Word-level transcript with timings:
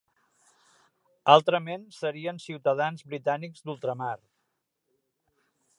Altrament 1.33 1.83
serien 1.97 2.41
ciutadans 2.47 3.07
britànics 3.13 3.65
d'ultramar. 3.67 4.13